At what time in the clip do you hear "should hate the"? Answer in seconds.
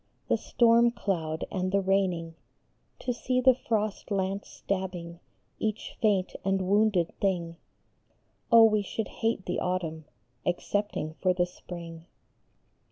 8.81-9.59